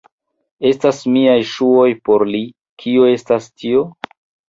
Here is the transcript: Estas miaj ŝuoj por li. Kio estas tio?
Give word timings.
Estas 0.69 1.01
miaj 1.17 1.37
ŝuoj 1.51 1.87
por 2.09 2.27
li. 2.33 2.43
Kio 2.85 3.15
estas 3.15 3.51
tio? 3.55 3.89